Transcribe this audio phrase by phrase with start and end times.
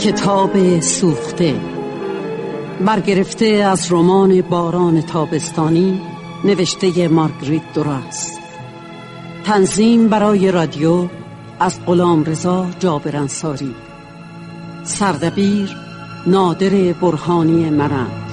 [0.00, 1.60] کتاب سوخته.
[2.86, 6.00] برگرفته از رمان باران تابستانی
[6.44, 8.38] نوشته مارگریت دوراس.
[9.44, 11.08] تنظیم برای رادیو
[11.60, 13.74] از غلام رضا جابرانساری.
[14.84, 15.76] سردبیر
[16.26, 18.29] نادر برهانی مرند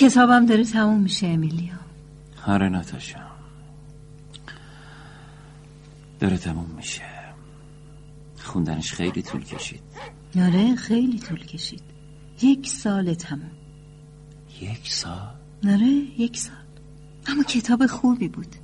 [0.00, 1.74] کتابم داره تموم میشه امیلیا.
[2.46, 3.18] آره ناتاشا.
[6.20, 7.02] داره تموم میشه.
[8.44, 9.82] خوندنش خیلی طول کشید.
[10.36, 11.82] آره خیلی طول کشید.
[12.42, 13.50] یک سال تموم.
[14.60, 15.34] یک سال؟
[15.64, 15.86] آره
[16.18, 16.56] یک سال.
[17.26, 18.56] اما کتاب خوبی بود.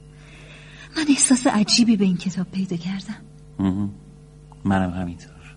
[0.97, 3.21] من احساس عجیبی به این کتاب پیدا کردم.
[4.65, 5.57] منم همینطور.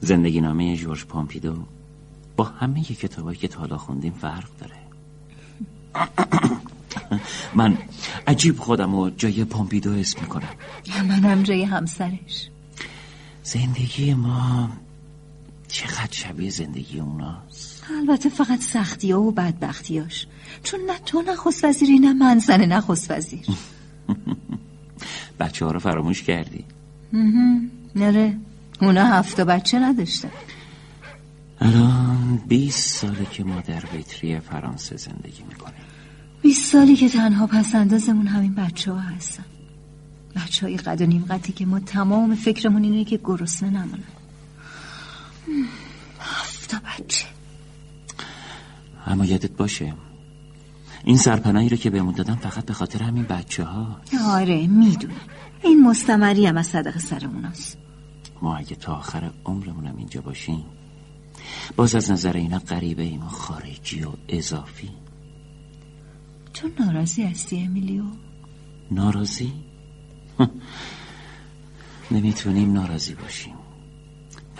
[0.00, 1.66] زندگی نامه جورج پامپیدو
[2.38, 4.76] با همه کتابایی که تا حالا خوندیم فرق داره.
[7.58, 7.78] من
[8.26, 10.48] عجیب خودم رو جای پامپیدو اسم می‌کنم.
[11.08, 12.48] منم جای همسرش.
[13.42, 14.70] زندگی ما
[15.68, 20.26] چقدر شبیه زندگی اوناست؟ البته فقط سختی ها و بدبختیاش
[20.62, 23.46] چون نه تو نخست وزیری نه من زن نخست وزیر.
[25.40, 26.64] بچه ها رو فراموش کردی.
[27.96, 28.36] نره
[28.80, 30.30] اونا هفته بچه نداشتن.
[31.60, 35.80] الان 20 ساله که ما در ویتری فرانسه زندگی می‌کنیم.
[36.42, 39.44] بیست سالی که تنها پس اندازمون همین بچه ها هستن.
[40.36, 44.04] بچه های قد و نیم قدی که ما تمام فکرمون اینه که گرسنه نمونن.
[45.48, 45.64] هم،
[46.20, 47.26] هفته بچه.
[49.06, 49.94] اما یادت باشه
[51.04, 55.14] این سرپناهی رو که بهمون دادن فقط به خاطر همین بچه ها آره می‌دونم
[55.62, 57.78] این مستمری هم از صدق سر اوناست
[58.42, 60.64] ما اگه تا آخر عمرمونم اینجا باشیم
[61.76, 64.90] باز از نظر اینا غریبه ایم و خارجی و اضافی.
[66.54, 68.04] تو ناراضی هستی امیلیو؟
[68.90, 69.52] ناراضی؟
[72.10, 73.54] نمی‌تونیم ناراضی باشیم.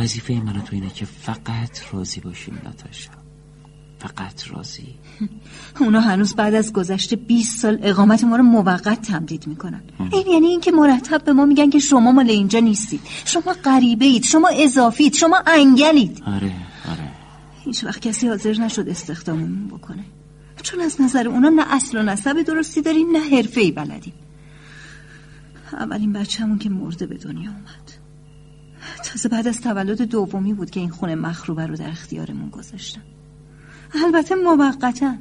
[0.00, 3.10] وظیفه من تو اینه که فقط راضی باشیم ناتاشا.
[3.98, 4.94] فقط راضی.
[5.80, 9.82] اونا هنوز بعد از گذشته 20 سال اقامت ما رو موقت تمدید می‌کنن.
[10.12, 13.00] این یعنی اینکه مرتب به ما میگن که شما مال اینجا نیستید.
[13.24, 16.52] شما غریبه اید شما اضافید شما انگلید آره.
[17.68, 20.04] هیچ وقت کسی حاضر نشد استخداممون بکنه.
[20.62, 24.14] چون از نظر اونا نه اصل و نسب درستی داریم نه حرفه ای بلدیم.
[25.72, 27.92] اولین بچه‌مون که مرده به دنیا اومد.
[29.04, 33.02] تازه بعد از تولد دومی بود که این خونه مخروبه رو در اختیارمون گذاشتن.
[34.04, 35.14] البته موقتا.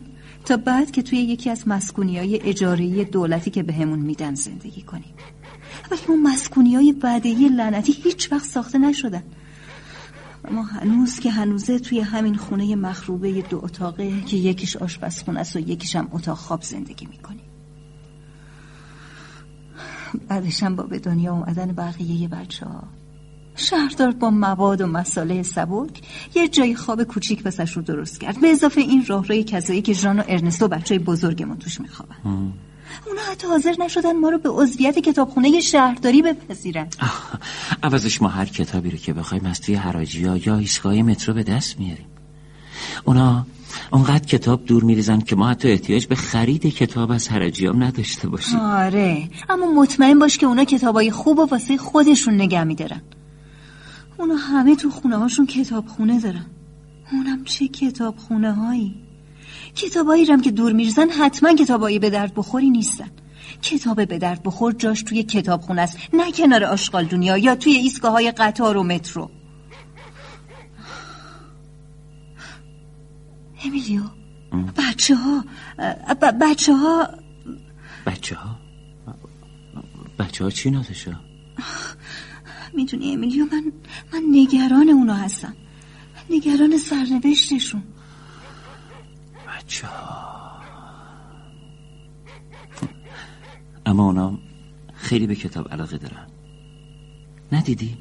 [0.45, 5.13] تا بعد که توی یکی از مسکونی های اجارهی دولتی که بهمون میدن زندگی کنیم.
[5.91, 9.23] ولی اون مسکونی های بعدهی لعنتی هیچ وقت ساخته نشدن.
[10.51, 15.59] ما هنوز که هنوزه توی همین خونه مخروبه دو اتاقه که یکیش آشپزخونه است و
[15.59, 17.45] یکیش هم اتاق خواب زندگی می‌کنیم.
[20.27, 22.83] بعدش هم با به دنیا اومدن بقیه بچه ها
[23.55, 26.01] شهردار با مواد و مساله سبک
[26.35, 28.41] یه جای خواب کوچیک واسش رو درست کرد.
[28.41, 32.15] به اضافه این راهروی کذایی که ژان و ارنستو بچه بزرگمون توش میخوابن.
[33.07, 36.87] اونا حتی حاضر نشدن ما رو به عضویت کتابخونه شهرداری بپذیرن.
[37.83, 41.43] عوضش ما هر کتابی رو که بخوایم از توی حراجی ها یا ایستگاه مترو به
[41.43, 42.05] دست میاریم.
[43.05, 43.45] اونا
[43.91, 48.29] اونقدر کتاب دور میریزن که ما حتی احتیاج به خرید کتاب از حراجی هم نداشته
[48.29, 48.59] باشیم.
[48.59, 53.01] آره اما مطمئن باش که اونا کتابای خوب و واسه خودشون نگه میدارن.
[54.17, 56.45] اونا همه تو خونه هاشون کتابخونه دارن.
[57.11, 58.95] اونم چه کتابخونه هایی
[59.75, 63.09] کتابایی رم که دور میرزن حتما کتابایی به درد بخوری نیستن.
[63.61, 68.11] کتاب به درد بخور جاش توی کتابخونه است نه کنار آشغال دنیا یا توی ایستگاه
[68.11, 69.31] های قطار و مترو.
[73.65, 74.01] امیلیو
[74.77, 75.43] بچه ها
[76.41, 77.09] بچه ها
[78.05, 78.55] بچه ها
[80.19, 81.19] بچه ها چی ناتشا
[82.73, 83.71] می‌دونی امیلیو من
[84.13, 85.55] من نگران اونا هستم.
[86.29, 87.83] نگران سرنوشتشون.
[89.67, 90.61] بچه ها
[93.85, 94.37] اما اونا
[94.93, 96.27] خیلی به کتاب علاقه دارن.
[97.51, 97.97] ندیدی؟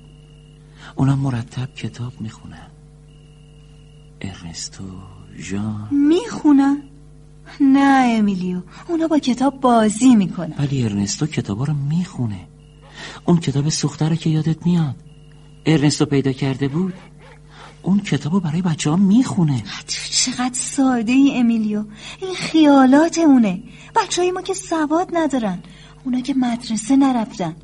[0.96, 2.70] اونا مرتب کتاب می‌خونن.
[4.20, 4.84] ارنستو
[5.36, 6.82] ژان می‌خونن؟
[7.60, 8.60] نه امیلیو.
[8.88, 10.54] اونا با کتاب بازی می‌کنن.
[10.58, 12.48] ولی ارنستو کتابا رو می‌خونه.
[13.24, 14.96] اون کتاب سوخته رو که یادت میاد.
[15.66, 16.94] ارنستو پیدا کرده بود؟
[17.86, 19.62] اون کتابو برای بچه ها می‌خونه.
[19.62, 21.84] تو چقدر ساده ای امیلیو.
[22.20, 23.62] این خیالات اونه.
[23.96, 25.58] بچه های ما که سواد ندارن.
[26.04, 27.56] اونا که مدرسه نرفتن.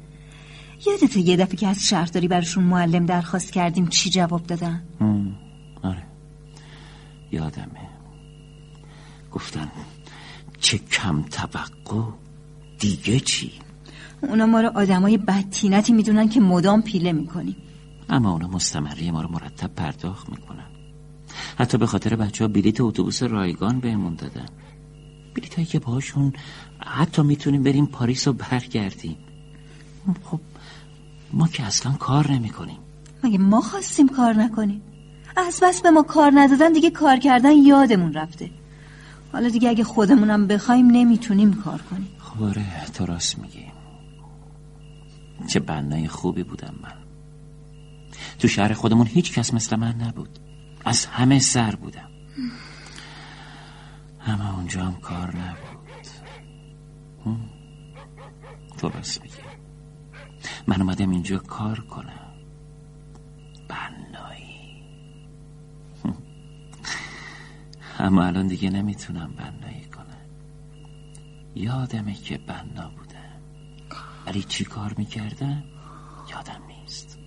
[0.86, 4.82] یادت یه دفعه که از شهرداری برشون معلم درخواست کردیم چی جواب دادن؟
[5.82, 6.02] آره.
[7.32, 7.88] یادمه.
[9.32, 9.70] گفتن
[10.60, 12.10] چه کم توقع
[12.78, 13.52] دیگه چی؟
[14.20, 17.56] اونا ما رو آدمای بدتینتی می‌دونن که مدام پیله می‌کنیم.
[18.12, 20.66] اما اونا مستمری ما رو مرتب پرداخت می‌کنن.
[21.58, 24.46] حتی به خاطر بچه ها بلیت اتوبوس رایگان بهمون دادن.
[25.34, 26.32] بلیت هایی که باشون
[26.86, 29.16] حتی می‌تونیم بریم پاریس و برگردیم.
[30.24, 30.40] خب
[31.32, 32.78] ما که اصلا کار نمی کنیم
[33.24, 34.82] مگه ما خواستیم کار نکنیم؟
[35.36, 38.50] از بس به ما کار ندادن دیگه کار کردن یادمون رفته.
[39.32, 42.08] حالا دیگه اگه خودمونم بخوایم نمی‌تونیم کار کنیم.
[42.18, 43.66] خب آره تو راست میگی.
[45.48, 47.01] چه بنای خوبی بودم من.
[48.38, 50.38] تو شهر خودمون هیچ کس مثل من نبود.
[50.84, 52.10] از همه سر بودم.
[54.18, 56.06] همه اونجا هم کار نبود.
[58.78, 59.34] تو راست میگی
[60.66, 62.34] من اومدم اینجا کار کنم.
[63.68, 64.82] بنایی.
[67.98, 70.02] اما الان دیگه نمی‌تونم بنایی کنم.
[71.54, 73.42] یادمه که بنا بودم.
[74.26, 75.64] ولی چی کار می‌کردم؟
[76.30, 77.18] یادم نیست.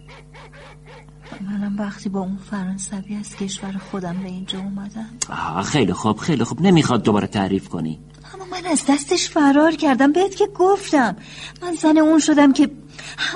[1.42, 5.10] منم وقتی با اون فرانسوی از کشور خودم به اینجا اومدم.
[5.30, 6.62] آه خیلی خوب خیلی خوب.
[6.62, 8.00] نمی‌خواد دوباره تعریف کنی.
[8.33, 10.12] اما من از دستش فرار کردم.
[10.12, 11.16] بهت که گفتم.
[11.62, 12.72] من زن اون شدم که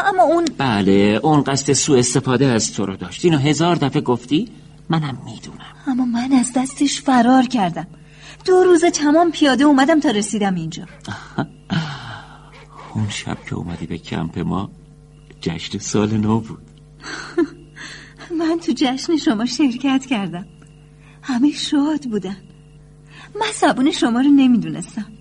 [0.05, 3.25] اما اون بله اون قصد سوء استفاده از تو رو داشت.
[3.25, 4.49] اینو هزار دفعه گفتی
[4.89, 5.75] منم می‌دونم.
[5.87, 7.87] اما من از دستش فرار کردم.
[8.45, 10.83] دو روز تمام پیاده اومدم تا رسیدم اینجا.
[12.95, 14.69] اون شب که اومدی به کمپ ما
[15.41, 16.61] جشن سال نو بود.
[18.39, 20.45] من تو جشن شما شرکت کردم.
[21.21, 22.37] همه شاد بودن.
[23.35, 25.11] من زبون شما رو نمی‌دونستم.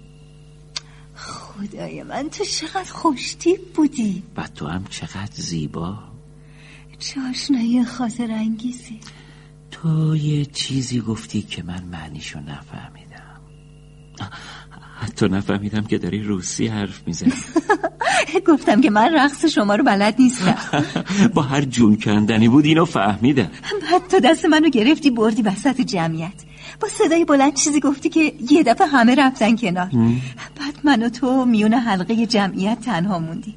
[1.15, 4.23] خدای من تو چقدر خوشتیب بودی.
[4.37, 5.99] و تو هم چقدر زیبا.
[6.99, 9.01] چه آشنایی خاطر انگیزی.
[9.71, 13.41] تو یه چیزی گفتی که من معنیشو نفهمیدم.
[15.01, 17.33] حتی نفهمیدم که داری روسی حرف می‌زنی.
[18.49, 20.59] گفتم که من رقص شما رو بلد نیستم.
[21.35, 23.51] با هر جون کندنی بود اینو فهمیدم.
[23.91, 26.45] بعد تو دست منو گرفتی بردی وسط جمعیت.
[26.81, 29.91] با صدای بلند چیزی گفتی که یه دفعه همه رفتن کنار.
[30.57, 33.55] بعد من و تو میون حلقه جمعیت تنها موندی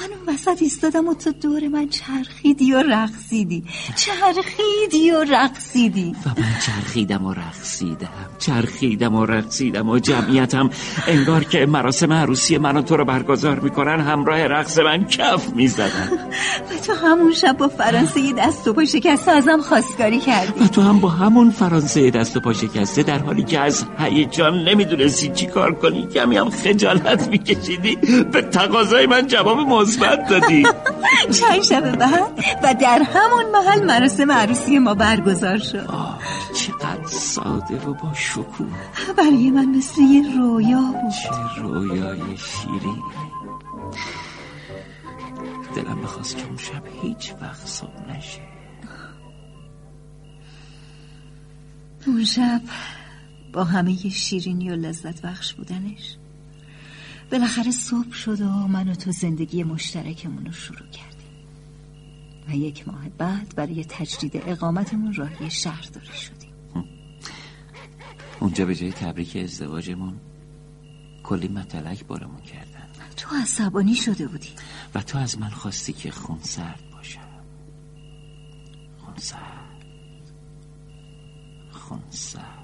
[0.00, 3.64] من اون وسط ایستادم و تو دور من چرخیدی و رقصیدی.
[3.96, 6.16] چرخیدی و رقصیدی.
[6.26, 8.08] و من چرخیدم و رقصیدم.
[8.38, 10.70] چرخیدم و رقصیدم و جمعیتم.
[11.08, 16.10] انگار که مراسم عروسی من و تو رو برگزار می‌کنن همراه رقص من کف می‌زدن.
[16.70, 20.64] و تو همون شب با فرانسه دست و پا شکسته ازم خواستگاری کردی.
[20.64, 24.68] و تو هم با همون فرانسه دست و پا شکسته در حالی که از هیجان
[24.68, 26.06] نمی‌دونستی چی کار کنی.
[26.06, 27.96] کمی هم خجالت میکشیدی.
[28.32, 30.62] به تقاضای من جواب مثبت دادی.
[31.40, 35.88] چند شب بعد و در همون محل مراسم عروسی ما برگزار شد.
[36.54, 38.66] چقدر ساده و با شکوه.
[39.16, 41.10] برای من مثل یه رویا بود.
[41.10, 43.02] چه رویای شیرین
[45.74, 48.40] دلم بخواست که اون شب هیچ وقت صبح نشه.
[52.06, 52.60] اون شب
[53.52, 56.16] با همه شیرینی و لذت بخش بودنش.
[57.32, 61.16] بالاخره صبح شد و من و تو زندگی مشترکمون رو شروع کردیم.
[62.48, 66.52] و یک ماه بعد برای تجدید اقامتمون راهی شهرداری شدیم.
[68.40, 70.20] اونجا به جای تبریک ازدواجمون
[71.22, 72.86] کلی متلک بارمون کردن.
[73.16, 74.50] تو عصبانی شده بودی.
[74.94, 77.20] و تو از من خواستی که خون سرد باشم.
[78.98, 79.84] خون سرد
[81.70, 82.55] خون سرد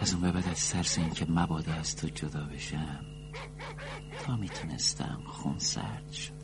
[0.00, 3.04] از اون به بعد از ترس این که مبادا از تو جدا بشم
[4.24, 6.38] تا می‌تونستم خون سرد شدم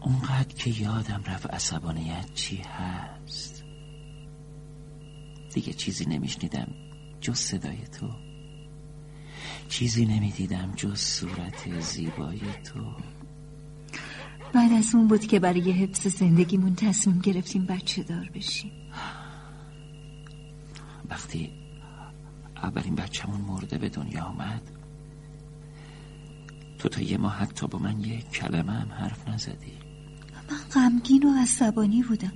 [0.00, 3.64] اونقدر که یادم رفت عصبانیت چی هست.
[5.54, 6.68] دیگه چیزی نمیشنیدم
[7.20, 8.10] جز صدای تو.
[9.68, 12.94] چیزی نمی‌دیدم جز صورت زیبای تو.
[14.52, 18.72] بعد از اون بود که برای حفظ زندگیمون تصمیم گرفتیم بچه دار بشیم.
[21.12, 21.52] وقتی
[22.62, 24.62] اولین بچهمون مرده به دنیا آمد
[26.78, 29.72] تو تا یه ماه حتی با من یه کلمه هم حرف نزدی.
[30.50, 32.32] من غمگین و عصبانی بودم.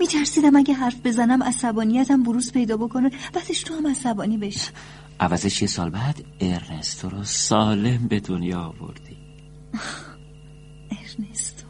[0.00, 4.70] میترسیدم اگه حرف بزنم عصبانیتم بروز پیدا بکنه بعدش تو هم عصبانی بشی.
[5.20, 9.16] عوضش یه سال بعد ارنستو رو سالم به دنیا آوردی.
[11.00, 11.66] ارنستو.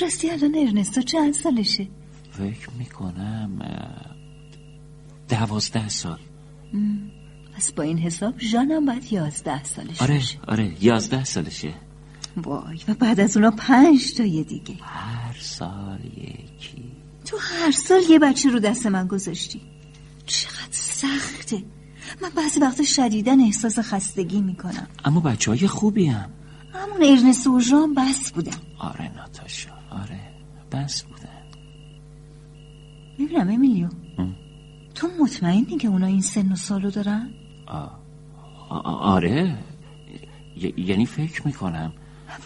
[0.00, 1.88] راستی الان ارنستو چند سالشه؟
[2.30, 3.58] فکر می‌کنم
[5.28, 6.18] دوازده سال.
[7.56, 11.74] پس با این حساب جانم باید یازده سالش آره آره یازده سالشه.
[12.36, 14.74] وای و بعد از اونا پنج تا یه دیگه.
[14.82, 16.92] هر سال یکی.
[17.24, 19.60] تو هر سال یه بچه رو دست من گذاشتی.
[20.26, 21.62] چقدر سخته.
[22.22, 24.86] من بعضی وقتا شدیدن احساس خستگی می‌کنم.
[25.04, 26.30] اما بچه های خوبی هم.
[26.74, 30.20] همون ارنست و ژان بس بودم آره ناتاشا آره
[30.72, 31.42] بس بودن.
[33.18, 33.86] ببینم امیلیو.
[33.86, 34.01] ام.
[34.94, 37.30] تو مطمئنی که اونا این سن و سالو دارن؟
[37.66, 38.78] آ-
[39.14, 39.58] آره.
[40.56, 41.92] ی- یعنی فکر می‌کنم.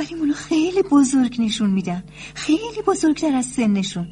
[0.01, 2.05] ولی اونا خیلی بزرگ نشون میدن.
[2.35, 4.09] خیلی بزرگتر از سنشون.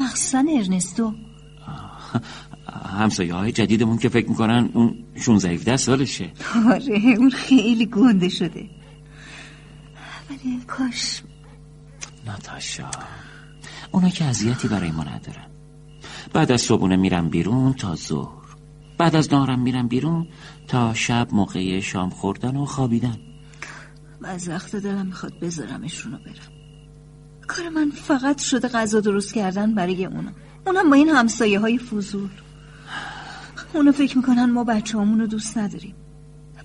[0.00, 1.14] مخصوصا ارنستو.
[2.98, 6.30] همسایه های جدیدمون که فکر می‌کنن اون 16 17 سالشه.
[6.72, 8.70] آره اون خیلی گنده شده.
[10.30, 11.22] ولی کاش.
[12.26, 12.90] ناتاشا
[13.90, 15.46] اونا که اذیتی برای ما ندارن.
[16.34, 18.44] بعد از صبحونه میرم بیرون تا ظهر.
[18.98, 20.28] بعد از نهارم میرم بیرون
[20.68, 23.16] تا شب موقع شام خوردن و خوابیدن.
[24.20, 26.52] بعض وقت دلم می‌خواد بذارمشون برم.
[27.46, 30.30] کار من فقط شده غذا درست کردن برای اونا.
[30.66, 32.28] اونم با این همسایه های فضول.
[33.74, 35.94] اونا فکر می‌کنن ما بچه رو دوست نداریم.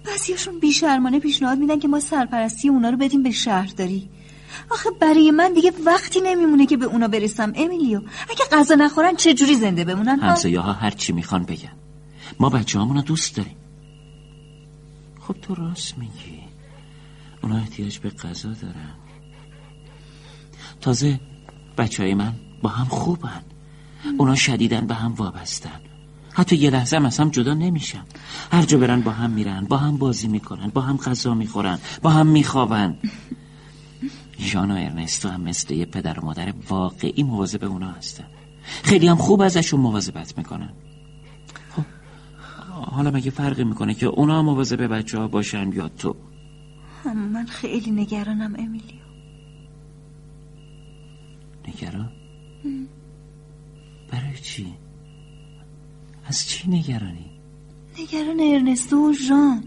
[0.05, 4.09] بعضیاشون بیشرمانه پیشنهاد میدن که ما سرپرستی اونا رو بدیم به شهرداری.
[4.71, 8.01] آخه برای من دیگه وقتی نمیمونه که به اونا برسم امیلیو.
[8.29, 11.73] اگه غذا نخورن چه جوری زنده بمونن؟ همسایه ها هر چی می‌خوان بگن.
[12.39, 13.55] ما بچه رو دوست داریم.
[15.19, 16.39] خب تو راست میگی.
[17.43, 18.93] اونا احتیاج به غذا دارن.
[20.81, 21.19] تازه
[21.77, 23.41] بچه های من با هم خوبن.
[24.17, 25.79] اونا شدیدن به هم وابستن.
[26.33, 28.03] حتی یه لحظه هم از هم جدا نمیشن.
[28.51, 32.09] هر جا برن با هم میرن با هم بازی می‌کنن با هم غذا می‌خورن با
[32.09, 32.97] هم میخوابن.
[34.39, 38.25] ژان و ارنستو هم مثل یه پدر و مادر واقعی مواظب اونا هستن.
[38.83, 40.73] خیلی هم خوب ازشون مواظبت می‌کنن.
[41.69, 41.83] خب
[42.71, 46.15] حالا مگه فرقی می‌کنه که اونا مواظب بچه ها باشن یا تو؟
[47.05, 48.99] من خیلی نگرانم امیلیو.
[51.67, 52.11] نگران؟
[54.11, 54.73] برای چی؟
[56.25, 57.31] از چی نگرانی؟
[57.99, 59.63] نگران ارنستو و ژان.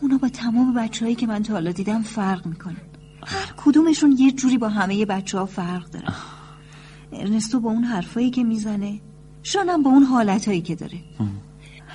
[0.00, 2.89] اونا با تمام بچه که من تا حالا دیدم فرق می‌کنن.
[3.26, 6.14] هر کدومشون یه جوری با همه بچه ها فرق دارن
[7.12, 9.00] ارنستو با اون حرفایی که می‌زنه
[9.44, 10.98] ژانم با اون حالتهایی که داره.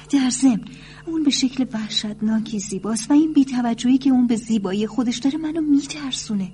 [0.09, 0.65] در ضمن
[1.05, 5.61] اون به شکل وحشتناکی زیباست و این بیتوجهی که اون به زیبایی خودش داره منو
[5.61, 6.51] میترسونه.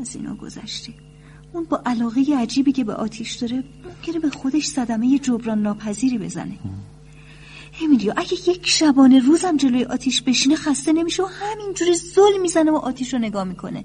[0.00, 0.92] از اینا گذشته.
[1.52, 6.58] اون با علاقه عجیبی که به آتیش داره ممکنه به خودش صدمه جبران ناپذیری بزنه.
[7.84, 12.76] امیلیو اگه یک شبانه روزم جلوی آتیش بشینه خسته نمیشه و همینجوری زل می‌زنه و
[12.76, 13.84] آتیش رو نگاه می‌کنه.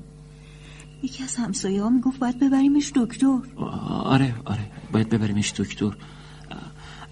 [1.03, 3.37] یکی از همسایه ها می‌گفت باید ببریمش دکتر.
[4.03, 4.71] آره آره.
[4.91, 5.97] باید ببریمش دکتر.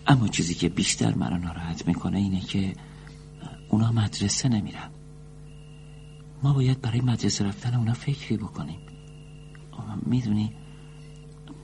[0.08, 2.76] اما چیزی که بیشتر منو ناراحت می‌کنه اینه که
[3.70, 4.90] اونا مدرسه نمیرن.
[6.44, 8.80] ما باید برای مدرسه رفتن اونا فکری بکنیم.
[10.06, 10.54] می‌دونی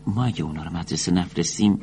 [0.08, 1.80] ما اگه اونا رو مدرسه نفرستیم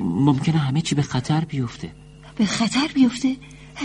[0.00, 2.05] ممکنه همه چی به خطر بیفته.
[2.36, 3.36] به خطر بیفته؟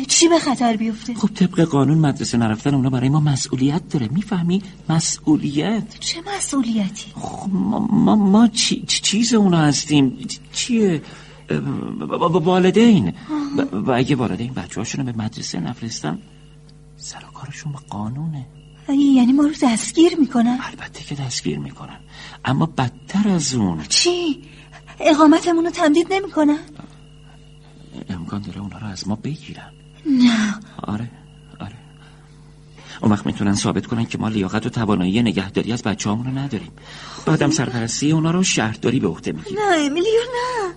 [0.07, 4.63] چی به خطر بیفته؟ خب طبق قانون مدرسه نرفتن اونا برای ما مسئولیت داره می‌فهمی؟
[4.89, 11.01] مسئولیت چه مسئولیتی؟ خب ما, ما, ما چی چیز اونا هستیم چیه؟
[12.33, 13.13] والدین
[13.71, 16.19] و اگه والدین بچه هاشون به مدرسه نفرستن
[16.97, 18.45] سر کارشون به قانونه
[18.89, 21.99] یعنی ما رو دستگیر می‌کنن؟ البته که دستگیر می‌کنن
[22.45, 24.43] اما بدتر از اون چی؟
[24.99, 26.59] اقامتمون رو تمدید نمی‌کنن؟
[28.09, 29.73] امکان داره اونا رو از ما بگیرن.
[30.05, 30.53] نه.
[30.83, 31.11] آره
[31.59, 31.75] آره.
[33.01, 36.71] اون وقت می‌تونن ثابت کنن که ما لیاقت و توانایی نگهداری از بچه رو نداریم.
[37.25, 40.73] بعدم سرپرستی اونا رو شهرداری به عهده می‌گیریم نه امیلیو نه.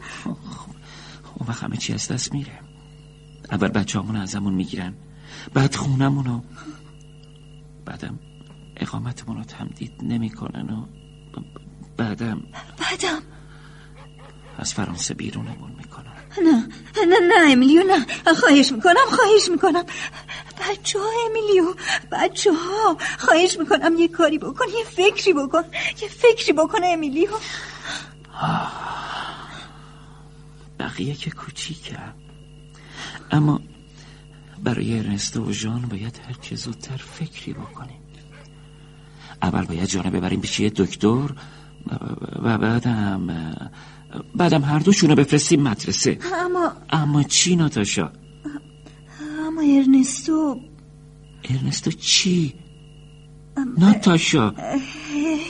[1.35, 2.61] اون وقت همه چی از دست میره.
[3.51, 4.95] اول بچه همون ازمون می‌گیرن.
[5.55, 6.43] بعد خونمون رو.
[7.85, 8.19] بعدم
[8.77, 10.87] اقامتمون رو تمدید نمی‌کنن و
[11.97, 12.43] بعدم
[12.79, 13.23] بعدم.
[14.59, 16.14] از فرانسه بیرونمون می‌کنن.
[16.43, 16.69] نه
[17.07, 18.07] نه نه امیلیو نه.
[18.35, 19.85] خواهش می‌کنم خواهش می‌کنم.
[20.61, 21.75] بچه ها امیلیو
[22.13, 25.63] بچه ها خواهش می‌کنم یه کاری بکن یه فکری بکن
[26.03, 27.31] یه فکری بکن امیلیو.
[30.79, 32.13] بقیه که کوچیکم
[33.31, 33.61] اما
[34.63, 38.01] برای ارنستو و ژان باید هر چه زودتر فکری بکنیم.
[39.43, 41.29] اول باید جانه ببریم پیش یه دکتر
[42.43, 43.31] و بعدم
[44.35, 46.19] بعدم هر دوشونو بفرستیم مدرسه.
[46.35, 48.13] اما اما چی ناتاشا؟
[49.47, 50.61] اما ارنستو
[51.51, 52.55] ارنستو چی؟
[53.79, 54.55] ناتاشا.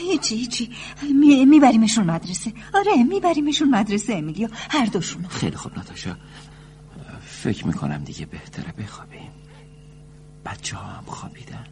[0.09, 0.69] هیچی هیچی.
[1.19, 1.45] می...
[1.45, 2.53] میبریمشون مدرسه.
[2.73, 4.47] آره میبریمشون مدرسه امیلیو.
[4.69, 6.17] هر دوشونو خیلی خوب ناتاشا.
[7.21, 9.31] فکر می‌کنم دیگه بهتره بخوابیم.
[10.45, 11.67] بچه ها هم خوابیدن.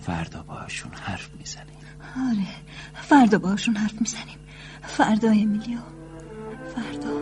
[0.00, 1.78] فردا باشون حرف می‌زنیم.
[2.16, 2.48] آره
[2.94, 4.38] فردا باشون حرف می‌زنیم.
[4.96, 5.78] فردا امیلیو
[6.74, 7.12] فردا.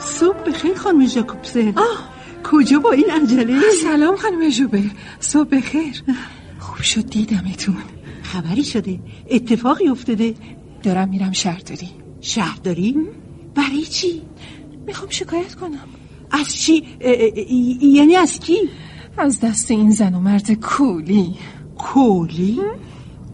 [0.00, 1.74] صبح بخیر خانم ژاکوبسن.
[2.44, 4.82] کجا با این عجله؟ سلام خانم جوبر
[5.20, 6.02] صبح بخیر.
[6.58, 7.76] خوب شد دیدمتون.
[8.22, 9.00] خبری شده.
[9.30, 10.34] اتفاقی افتاده.
[10.82, 11.88] دارم میرم شهرداری
[12.20, 12.96] شهرداری
[13.54, 14.22] برای چی؟
[14.86, 15.88] می‌خوام شکایت کنم.
[16.30, 17.52] از چی؟ اه، اه،
[17.84, 18.56] یعنی از کی؟
[19.18, 21.34] از دست این زن و مرد کولی.
[21.78, 22.60] کولی؟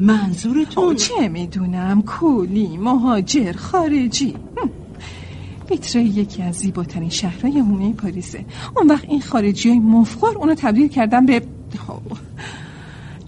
[0.01, 4.35] منظورتون؟ چه می‌دونم؟ کولی مهاجر خارجی.
[4.57, 4.71] هم.
[5.71, 8.45] ویتره یکی از زیباترین شهرهای حومه پاریسه.
[8.77, 11.43] اون وقت این خارجی های مفخور اونو تبدیل کردن به
[11.87, 12.03] خب.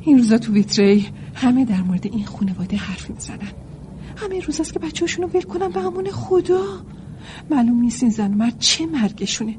[0.00, 1.00] این روزا تو ویتره
[1.34, 3.52] همه در مورد این خانواده حرف می‌زنن.
[4.20, 6.62] همه روز است که بچه هاشونو ول کنن به همون خدا.
[7.50, 9.58] معلوم نیست این زن مرد چه مرگشونه.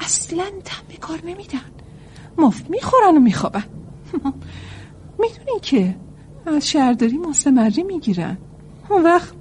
[0.00, 1.60] اصلا تم به کار نمیدن.
[2.38, 3.64] مفت می‌خورن و میخوابن.
[5.22, 5.96] می‌دونی که
[6.46, 8.38] از شهرداری مستمری می‌گیرن.
[8.90, 9.32] اون وقت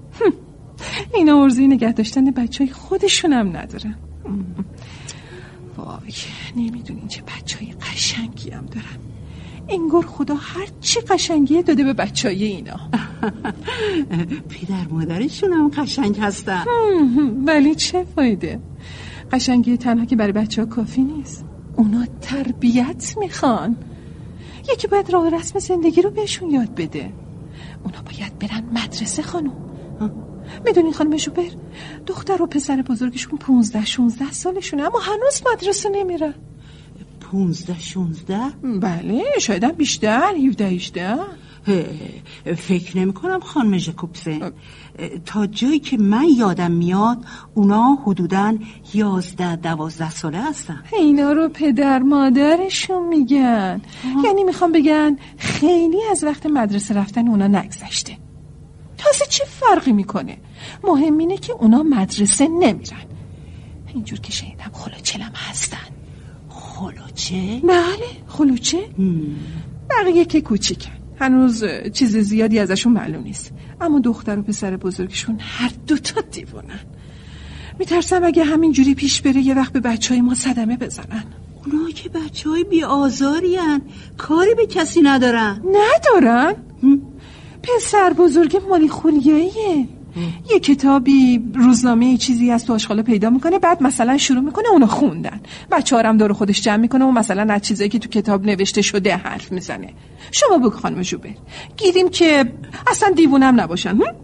[1.16, 3.96] اینا ارزی نگه داشتن بچه های خودشون هم ندارن.
[5.78, 6.14] وای
[6.56, 9.09] نمی‌دونین چه بچه های قشنگی هم دارن.
[9.70, 12.80] انگار خدا هر چی قشنگی داده به بچه های اینا.
[14.50, 16.64] پدر مادرشون هم قشنگ هستن.
[17.46, 18.60] ولی چه فایده؟
[19.32, 21.46] قشنگی تنها که برای بچه ها کافی نیست.
[21.76, 23.78] اونا تربیت می‌خوان.
[24.74, 27.14] یکی باید راه رسم زندگی رو بهشون یاد بده.
[27.84, 29.52] اونا باید برن مدرسه خانم.
[30.66, 31.50] می‌دونین خانم شوبر
[32.08, 36.34] دختر و پسر بزرگشون پونزده شونزده سالشونه اما هنوز مدرسه نمیرن.
[37.32, 38.50] پونزده شونزده
[38.82, 40.80] بله شاید بیشتر هیوده
[41.68, 44.42] اه، فکر نمی کنم خانم ژاکوبسن.
[44.42, 44.52] اه،
[45.26, 47.18] تا جایی که من یادم میاد
[47.54, 48.58] اونا حدودا
[48.94, 50.84] یازده دوازده ساله هستن.
[50.94, 53.82] اینا رو پدر مادرشون میگن.
[54.26, 58.18] یعنی می‌خوام بگن خیلی از وقت مدرسه رفتن اونا نگذشته.
[58.98, 60.38] تازه چه فرقی می‌کنه؟
[60.84, 63.06] مهم اینه که اونا مدرسه نمیرن.
[63.94, 65.99] اینجور که شنیدم خلوچلم هستن.
[66.80, 68.80] خلوچه؟ بله خلوچه.
[69.90, 70.92] بقیه که کوچیکن.
[71.20, 71.64] هنوز
[71.94, 73.52] چیز زیادی ازشون معلوم نیست.
[73.82, 76.80] اما دختر و پسر بزرگشون هر دوتا دیوونن
[77.80, 81.24] میترسم اگه همینجوری پیش بره یه وقت به بچه های ما صدمه بزنن.
[81.66, 82.82] اونا که بچه های بی
[84.18, 85.62] کاری به کسی ندارن.
[85.66, 86.56] ندارن؟
[87.64, 89.88] پسر بزرگ مالی خولیاییه
[90.52, 95.40] یه کتابی روزنامه چیزی از تو آشغالا پیدا می‌کنه بعد مثلا شروع می‌کنه اونو خوندن
[95.72, 99.16] بچه هارم دور خودش جمع می‌کنه و مثلا از چیزایی که تو کتاب نوشته شده
[99.16, 99.94] حرف می‌زنه
[100.32, 101.30] شما بگو خانم جوبر
[101.78, 102.54] گیریم که
[102.88, 104.16] اصلا دیوونم نباشن هم؟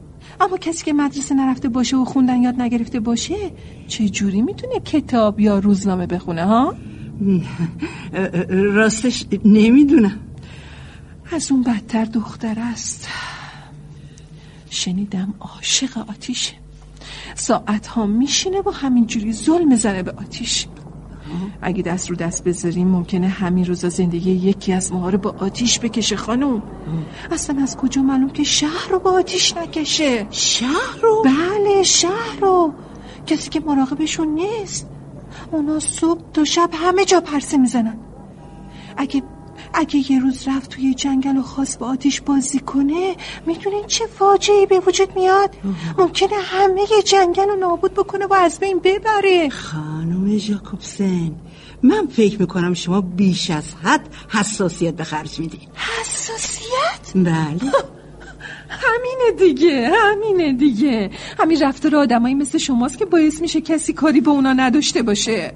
[0.41, 3.36] اما کسی که مدرسه نرفته باشه و خوندن یاد نگرفته باشه
[3.88, 6.76] چه جوری می‌تونه کتاب یا روزنامه بخونه ها؟
[8.50, 10.19] راستش نمی‌دونم
[11.32, 13.08] از اون بدتر دختر است
[14.76, 16.54] شنیدم عاشق آتیشه.
[17.36, 20.68] ساعت ها میشینه و همینجوری ظلم می‌زنه به آتیش.
[21.62, 25.80] اگه دست رو دست بذاریم ممکنه همین روزا زندگی یکی از ماها رو با آتیش
[25.80, 26.62] بکشه خانم
[27.32, 32.74] اصلا از کجا معلوم که شهر رو با آتیش نکشه؟ شهر رو؟ بله شهر رو.
[33.28, 34.88] کسی که مراقبشون نیست.
[35.52, 37.98] اونا صبح تا شب همه جا پرسه می‌زنن.
[38.98, 39.24] اگه
[39.76, 44.66] اگه یه روز رفت توی جنگل و خواست با آتیش بازی کنه می‌دونین چه فاجعه
[44.66, 45.56] به وجود میاد؟
[45.98, 49.50] ممکنه همه یه جنگل رو نابود بکنه و از بین ببره.
[49.50, 51.32] خانم ژاکوبسن
[51.84, 55.70] من فکر می‌کنم شما بیش از حد حساسیت به خرج میدین.
[55.76, 57.72] حساسیت؟ بله.
[58.86, 61.10] همینه دیگه همینه دیگه.
[61.40, 65.54] همین رفتار آدمایی مثل شماست که باعث میشه کسی کاری به اونا نداشته باشه.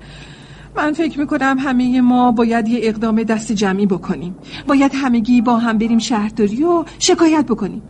[0.79, 4.35] من فکر می‌کنم همه ما باید یه اقدام دست جمعی بکنیم.
[4.67, 7.81] باید همگی با هم بریم شهرداری و شکایت بکنیم.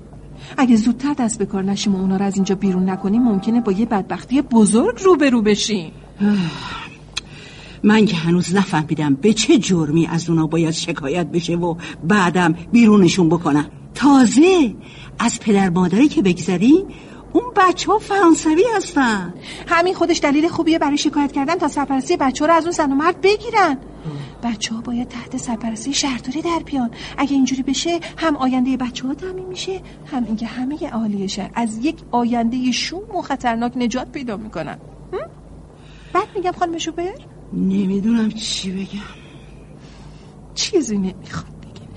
[0.57, 3.71] اگه زودتر دست به کار نشیم و اونا رو از اینجا بیرون نکنیم ممکنه با
[3.71, 5.91] یه بدبختی بزرگ روبرو بشیم.
[7.83, 13.29] من که هنوز نفهمیدم به چه جرمی از اونا باید شکایت بشه و بعدم بیرونشون
[13.29, 14.75] بکنم تازه
[15.19, 16.85] از پدر مادری که بگذری
[17.33, 19.33] اون بچه ها فرانسوی هستن.
[19.67, 22.91] همین خودش دلیل خوبیه برای شکایت کردن تا سرپرستی بچه ها رو از اون زن
[22.91, 23.77] و مرد بگیرن.
[24.43, 26.91] بچه ها باید تحت سرپرستی شهرداری در بیان.
[27.17, 31.51] اگه اینجوری بشه هم آینده بچه ها تعمین میشه هم اینکه همه اهالی شهر.
[31.55, 34.77] از یک آینده شوم و خطرناک نجات پیدا می‌کنن.
[36.13, 37.13] بعد میگم خانم شوبر؟
[37.53, 38.99] نمی‌دونم چی بگم.
[40.55, 41.87] چیزی نمی‌خواد بگی.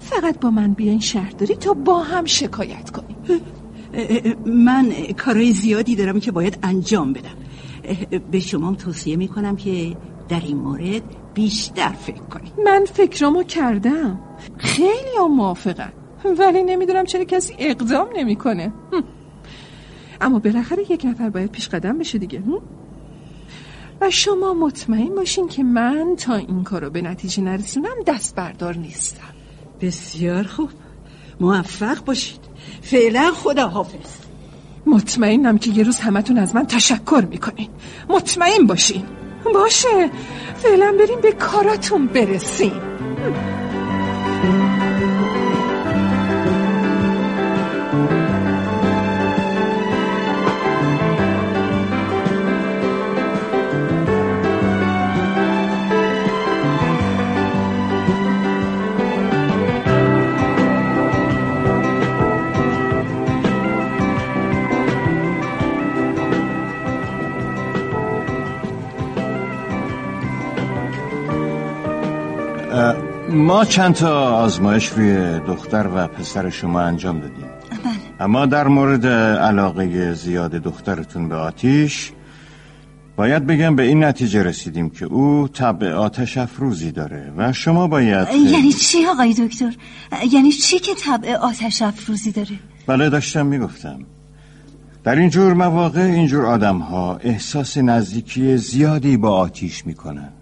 [0.00, 3.16] فقط با من بیاین شهرداری تا با هم شکایت کنیم.
[4.46, 7.36] من کارهای زیادی دارم که باید انجام بدم.
[8.30, 9.96] به شما توصیه می‌کنم که
[10.28, 11.02] در این مورد
[11.34, 12.52] بیشتر فکر کنید.
[12.64, 14.20] من فکرامو کردم.
[14.58, 15.92] خیلی هم موافقم.
[16.38, 18.72] ولی نمی‌دونم چرا کسی اقدام نمی‌کنه.
[20.20, 22.42] اما بالاخره یک نفر باید پیش قدم بشه دیگه.
[24.00, 29.34] و شما مطمئن باشین که من تا این کارو به نتیجه نرسونم دست بردار نیستم.
[29.80, 30.70] بسیار خوب.
[31.40, 32.51] موفق باشید.
[32.82, 34.22] فعلا خدا حافظ.
[34.86, 37.68] مطمئنم که یه روز همتون از من تشکر می‌کنین.
[38.08, 39.04] مطمئن باشین.
[39.54, 40.10] باشه.
[40.56, 42.80] فعلا بریم به کاراتون برسیم.
[73.32, 79.06] ما چند تا آزمایش روی دختر و پسر شما انجام دادیم بله اما در مورد
[79.36, 82.12] علاقه زیاد دخترتون به آتیش
[83.16, 88.28] باید بگم به این نتیجه رسیدیم که او طبع آتش افروزی داره و شما باید
[88.52, 89.76] یعنی چی آقای دکتر؟
[90.32, 93.98] یعنی چی که طبع آتش افروزی داره؟ بله داشتم می‌گفتم
[95.04, 100.32] در این جور مواقع اینجور آدم ها احساس نزدیکی زیادی با آتیش می‌کنن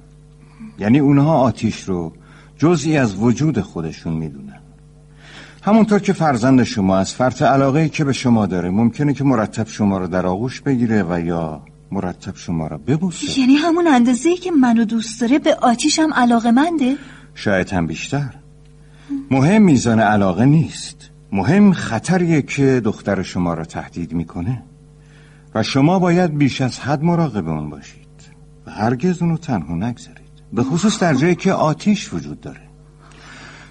[0.79, 2.13] یعنی اونها آتیش رو
[2.61, 4.61] جزئی از وجود خودشون می‌دونن.
[5.63, 9.99] همونطور که فرزند شما از فرط علاقه که به شما داره ممکنه که مرتب شما
[9.99, 13.41] رو در آغوش بگیره و یا مرتب شما رو ببوسه.
[13.41, 16.97] یعنی همون اندازه که منو دوست داره به آتیشم علاقه منده؟
[17.35, 18.35] شاید هم بیشتر.
[19.31, 21.11] مهم میزان علاقه نیست.
[21.33, 24.63] مهم خطریه که دختر شما را تهدید می‌کنه.
[25.55, 28.01] و شما باید بیش از حد مراقب اون باشید.
[28.67, 30.20] و هرگز اونو تنها نگذارید.
[30.53, 32.61] به خصوص در جایی که آتیش وجود داره.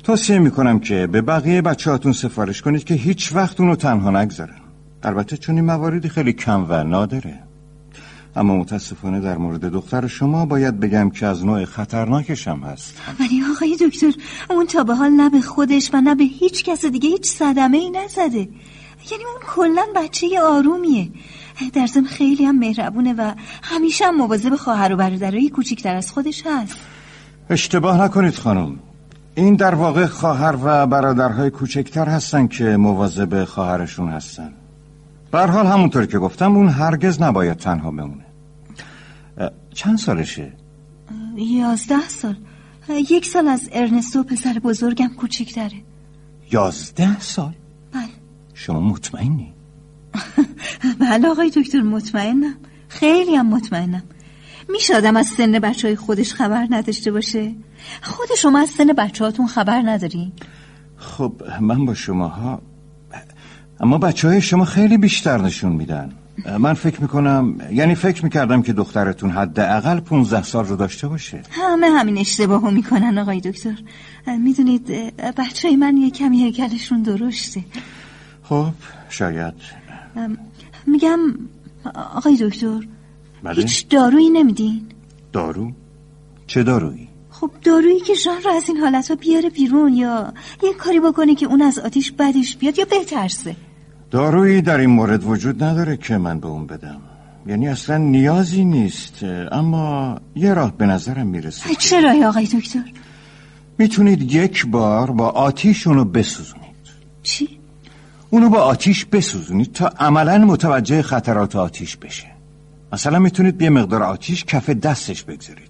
[0.04, 4.60] توصیه می‌کنم که به بقیه بچه هاتون سفارش کنید که هیچ وقت اونو تنها نگذارن.
[5.04, 7.44] البته چون این مواردی خیلی کم و نادره.
[8.36, 13.02] اما متاسفانه در مورد دختر شما باید بگم که از نوع خطرناکش هم هست.
[13.20, 14.12] ولی آقای دکتر
[14.50, 17.78] اون تا به حال نه به خودش و نه به هیچ کس دیگه هیچ صدمه
[17.78, 18.50] ای نزده.
[19.12, 21.10] یعنی اون کلا بچه آرومیه.
[21.74, 26.44] در ضمن خیلی هم مهربونه و همیشه هم مواظب خواهر و برادرای کوچیکتر از خودش
[26.46, 26.76] هست.
[27.50, 28.80] اشتباه نکنید خانم.
[29.36, 34.54] این در واقع خواهر و برادرهای کوچکتر هستن که مواظب خواهرشون هستن.
[35.32, 38.26] بر حال همونطور که گفتم اون هرگز نباید تنها بمونه.
[39.74, 40.52] چند سالشه؟
[41.38, 42.36] یازده سال.
[43.10, 45.84] یک سال از ارنستو پسر بزرگم کوچیکتره
[46.52, 47.54] یازده سال؟
[47.94, 48.04] بله.
[48.54, 49.54] شما مطمئنی؟
[51.00, 52.56] بله آقای دکتر مطمئنم.
[52.88, 54.04] خیلی هم مطمئنم.
[54.70, 57.52] میشه آدم از سن بچه های خودش خبر نداشته باشه؟
[58.02, 60.32] خود شما از سن بچه هاتون خبر نداری
[60.98, 62.62] خب من با شماها
[63.80, 66.12] اما بچه های شما خیلی بیشتر نشون میدن.
[66.60, 71.42] من فکر می‌کنم یعنی فکر می‌کردم که دخترتون حداقل 15 سال رو داشته باشه.
[71.52, 73.76] همه همین اشتباهو می‌کنن آقای دکتر.
[74.28, 74.88] می‌دونید
[75.38, 77.64] بچه های من یه کمی هیکلشون درشته.
[78.44, 78.68] خب
[79.10, 79.54] شاید.
[80.88, 81.20] میگم
[82.16, 82.88] آقای دکتر
[83.44, 84.82] بله؟ هیچ دارویی نمیدین
[85.34, 85.72] دارو؟
[86.48, 90.74] چه دارویی؟ خب دارویی که ژان رو از این حالت ها بیاره بیرون یا یه
[90.74, 93.56] کاری بکنه که اون از آتیش بدش بیاد یا بترسه
[94.12, 97.02] دارویی در این مورد وجود نداره که من به اون بدم
[97.48, 102.84] یعنی اصلا نیازی نیست اما یه راه به نظرم می‌رسه چه راهی آقای دکتر؟
[103.78, 106.70] می‌تونید یک بار با آتیش اونو بسوزونید
[107.24, 107.59] چی؟
[108.30, 112.28] اونو با آتیش بسوزونید تا عملا متوجه خطرات آتیش بشه.
[112.94, 115.70] مثلا می‌تونید یه مقدار آتیش کف دستش بگذارید.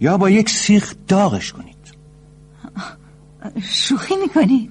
[0.00, 1.76] یا با یک سیخ داغش کنید.
[3.62, 4.70] شوخی می‌کنید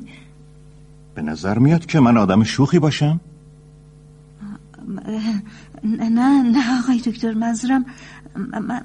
[1.15, 3.19] به نظر میاد که من آدم شوخی باشم؟
[5.83, 7.85] نه نه آقای دکتر منظورم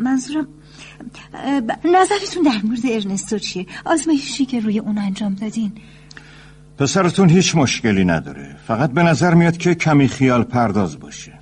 [0.00, 0.46] منظورم
[1.84, 5.72] نظرتون در مورد ارنستو چیه؟ آزمایشی که روی اون انجام دادین.
[6.80, 8.56] پسرتون هیچ مشکلی نداره.
[8.66, 11.32] فقط به نظر میاد که کمی خیال پرداز باشه.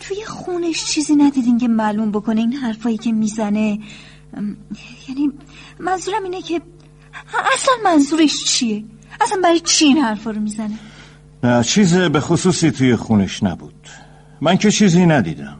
[0.00, 3.78] توی خونش چیزی ندیدین که معلوم بکنه این حرفایی که می‌زنه؟
[5.08, 5.32] یعنی
[5.80, 6.60] منظورم اینه که
[7.54, 8.84] اصلا منظورش چیه؟
[9.20, 10.78] اصلا برای چی این حرفا رو می‌زنه؟
[11.44, 13.88] نه چیز به خصوصی توی خونش نبود.
[14.40, 15.56] من که چیزی ندیدم.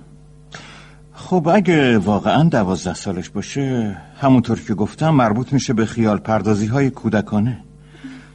[1.12, 6.90] خب اگه واقعا دوازده سالش باشه همونطور که گفتم مربوط میشه به خیال پردازی های
[6.90, 7.64] کودکانه.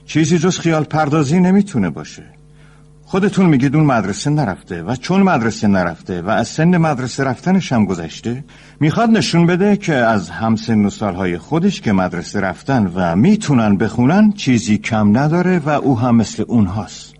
[0.06, 2.24] چیزی جز خیال پردازی نمی‌تونه باشه.
[3.06, 7.86] خودتون میگید اون مدرسه نرفته و چون مدرسه نرفته و از سن مدرسه رفتنش هم
[7.86, 8.44] گذشته
[8.80, 14.32] می‌خواد نشون بده که از همسن و سالهای خودش که مدرسه رفتن و می‌تونن بخونن
[14.32, 17.14] چیزی کم نداره و او هم مثل اونهاست.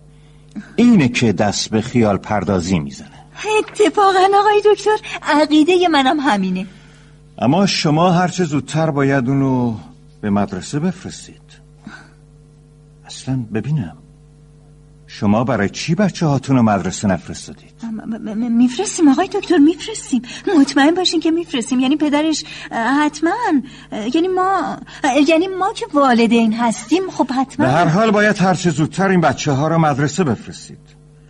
[0.76, 3.08] اینه که دست به خیال پردازی می‌زنه.
[3.58, 6.66] اتفاقا آقای دکتر عقیده منم همینه.
[7.38, 9.74] اما شما هرچه زودتر باید اونو
[10.20, 11.45] به مدرسه بفرستید.
[13.06, 13.96] اصلا ببینم.
[15.06, 17.74] شما برای چی بچه هاتون رو مدرسه نفرستادید؟
[18.36, 20.22] میفرستیم آقای دکتر میفرستیم.
[20.60, 21.80] مطمئن باشین که میفرستیم.
[21.80, 23.30] یعنی پدرش حتما.
[24.14, 24.76] یعنی ما
[25.28, 27.66] یعنی ما که والدین هستیم خب حتما.
[27.66, 30.78] به هر حال باید هرچه زودتر این بچه ها رو مدرسه بفرستید.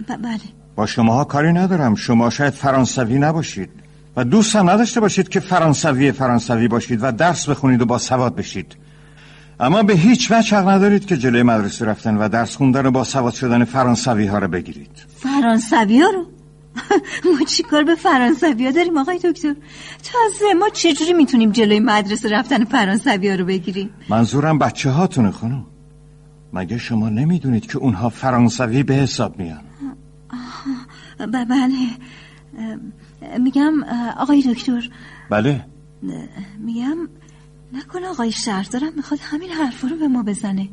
[0.09, 0.41] بله.
[0.77, 1.95] با شماها کاری ندارم.
[1.95, 3.71] شما شاید فرانسوی نباشید
[4.17, 8.37] و دوست هم نداشته باشید که فرانسوی فرانسوی باشید و درس بخونید و با سواد
[8.37, 8.77] بشید.
[9.61, 13.05] اما به هیچ وجه حق ندارید که جلوی مدرسه رفتن و درس خوندن و با
[13.05, 14.91] سواد شدن فرانسوی ها رو بگیرید.
[15.17, 16.27] فرانسوی ها رو؟
[17.33, 19.55] ما چی کار به فرانسوی ها داریم آقای دکتر؟
[20.03, 25.65] تازه ما چجوری می‌تونیم جلوی مدرسه رفتن فرانسوی ها رو بگیریم؟ منظورم بچه هاتونه خانم.
[26.53, 29.61] مگه شما نمی‌دونید که اونها فرانسوی به حساب میان؟
[31.19, 31.89] بله.
[33.39, 33.73] میگم
[34.17, 34.91] آقای دکتر.
[35.31, 35.65] بله.
[36.59, 36.97] میگم
[37.73, 40.69] نکنه آقای شهردارم می‌خواد همین حرفا رو به ما بزنه.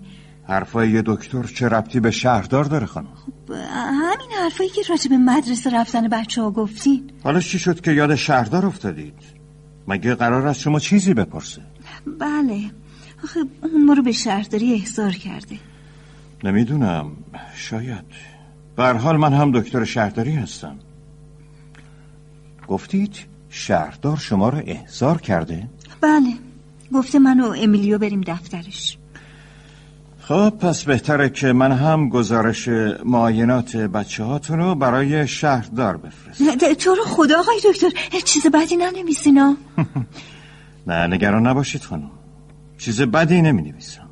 [0.48, 5.18] حرفای یه دکتر چه ربطی به شهردار داره خانم؟ خب همین حرفایی که راجع به
[5.18, 7.12] مدرسه رفتن بچه ها گفتین.
[7.24, 9.14] حالا چی شد که یاد شهردار افتادید؟
[9.88, 11.62] مگه قرار از شما چیزی بپرسه؟
[12.20, 12.72] بله.
[13.24, 15.60] آخه اون ما رو به شهرداری احضار کرده.
[16.44, 17.12] نمی‌دونم
[17.56, 18.06] شاید.
[18.76, 20.76] به حال من هم دکتر شهرداری هستم.
[22.68, 23.16] گفتید
[23.50, 25.70] شهردار شما رو احضار کرده؟
[26.02, 26.34] بله.
[26.94, 28.98] گفته من و امیلیو بریم دفترش.
[30.28, 32.68] خب پس بهتره که من هم گزارش
[33.06, 37.90] معاینات بچه هاتون رو برای شهردار بفرست تو رو خدا آقای دکتر.
[38.26, 39.58] چیز بدی ننویسینا
[40.88, 42.12] نه نگران نباشید خانم.
[42.78, 44.10] چیز بدی نمی نویسم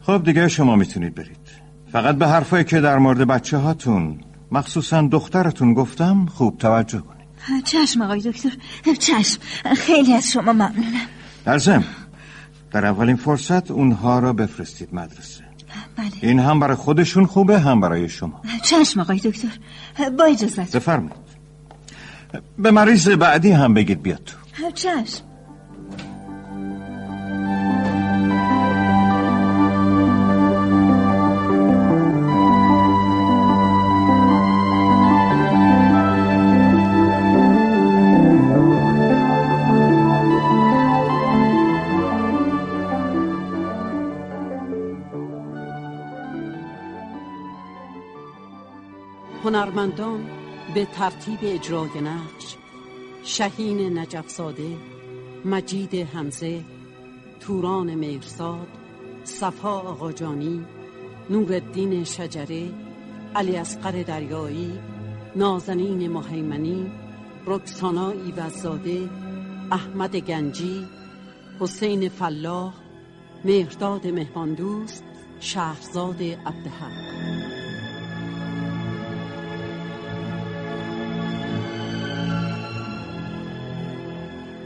[0.00, 1.36] خب دیگه شما می‌تونید برید.
[1.92, 4.20] فقط به حرفایی که در مورد بچه هاتون
[4.52, 7.64] مخصوصا دخترتون گفتم خوب توجه کنید.
[7.64, 8.50] چشم آقای دکتر.
[8.98, 9.40] چشم.
[9.76, 11.06] خیلی از شما ممنونم.
[11.44, 11.84] در زم
[12.72, 15.44] در اولین فرصت اونها را بفرستید مدرسه.
[15.96, 16.10] بله.
[16.22, 18.42] این هم برای خودشون خوبه هم برای شما.
[18.62, 19.58] چشم آقای دکتر.
[20.18, 20.76] با اجازت.
[20.76, 21.30] بفرمایید.
[22.58, 24.36] به مریض بعدی هم بگید بیاد تو.
[24.70, 25.29] چشم.
[49.60, 50.26] هنرمندان
[50.74, 52.56] به ترتیب اجرای نقش
[53.24, 54.76] شهین نجفزاده
[55.44, 56.64] مجید همزه
[57.40, 58.66] توران میرزاد
[59.24, 60.64] صفا آقاجانی
[61.30, 62.70] نورالدین شجره
[63.34, 64.78] علی اصغر دریایی
[65.36, 66.92] نازنین محیمنی
[67.46, 69.08] رکسانا ایوزاده
[69.72, 70.86] احمد گنجی
[71.60, 72.74] حسین فلاح
[73.44, 75.04] مهرداد مهماندوست
[75.40, 77.49] شهرزاد عبدحق.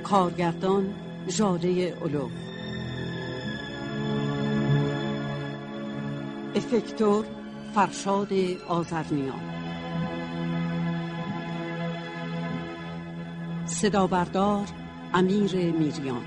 [0.05, 0.95] کارگردان
[1.29, 2.29] جاده اولو
[6.55, 7.25] افکتور
[7.75, 8.33] فرشاد
[8.69, 9.41] آزرنیان
[13.67, 14.67] صدا بردار
[15.15, 16.23] امیر میریان.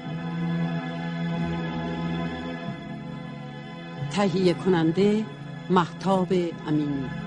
[4.11, 5.25] تهیه کننده
[5.69, 6.33] محتاب
[6.67, 7.26] امینی.